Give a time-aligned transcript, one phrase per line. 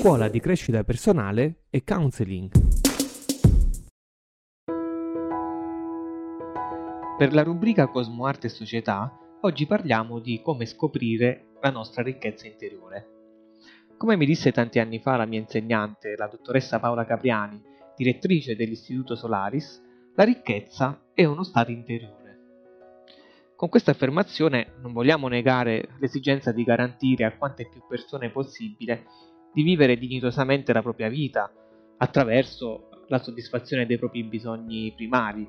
[0.00, 2.50] scuola di crescita personale e counseling.
[7.18, 12.46] Per la rubrica Cosmo Arte e Società, oggi parliamo di come scoprire la nostra ricchezza
[12.46, 13.08] interiore.
[13.98, 17.62] Come mi disse tanti anni fa la mia insegnante, la dottoressa Paola Capriani,
[17.94, 19.82] direttrice dell'Istituto Solaris,
[20.14, 22.38] la ricchezza è uno stato interiore.
[23.54, 29.04] Con questa affermazione non vogliamo negare l'esigenza di garantire a quante più persone possibile
[29.52, 31.52] di vivere dignitosamente la propria vita
[31.98, 35.48] attraverso la soddisfazione dei propri bisogni primari,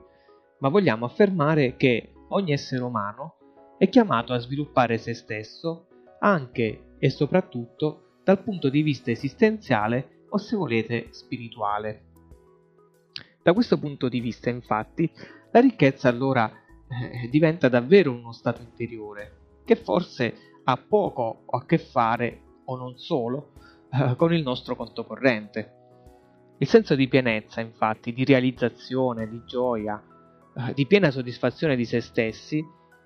[0.59, 3.35] ma vogliamo affermare che ogni essere umano
[3.77, 5.87] è chiamato a sviluppare se stesso
[6.19, 12.05] anche e soprattutto dal punto di vista esistenziale o se volete spirituale.
[13.41, 15.11] Da questo punto di vista infatti
[15.51, 21.77] la ricchezza allora eh, diventa davvero uno stato interiore, che forse ha poco a che
[21.79, 23.53] fare, o non solo,
[24.15, 25.79] con il nostro conto corrente.
[26.57, 30.01] Il senso di pienezza, infatti, di realizzazione, di gioia,
[30.55, 32.63] eh, di piena soddisfazione di se stessi,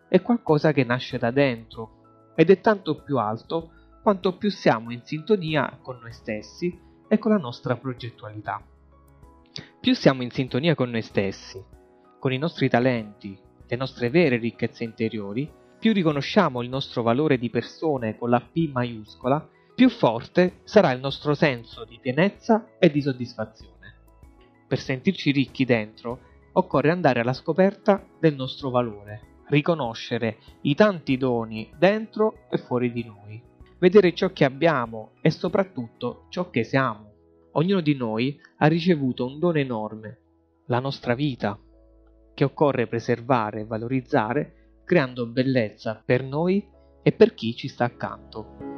[0.07, 3.71] è qualcosa che nasce da dentro ed è tanto più alto
[4.03, 8.61] quanto più siamo in sintonia con noi stessi e con la nostra progettualità.
[9.79, 11.63] Più siamo in sintonia con noi stessi,
[12.19, 17.49] con i nostri talenti, le nostre vere ricchezze interiori, più riconosciamo il nostro valore di
[17.49, 23.01] persone con la P maiuscola, più forte sarà il nostro senso di pienezza e di
[23.01, 23.73] soddisfazione.
[24.67, 26.19] Per sentirci ricchi dentro,
[26.53, 33.03] occorre andare alla scoperta del nostro valore, riconoscere i tanti doni dentro e fuori di
[33.03, 33.41] noi,
[33.77, 37.11] vedere ciò che abbiamo e soprattutto ciò che siamo.
[37.51, 40.19] Ognuno di noi ha ricevuto un dono enorme,
[40.67, 41.59] la nostra vita,
[42.33, 46.65] che occorre preservare e valorizzare creando bellezza per noi
[47.03, 48.74] e per chi ci sta accanto.